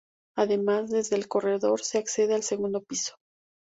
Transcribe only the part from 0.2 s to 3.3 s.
Además, desde el corredor se accede al segundo piso.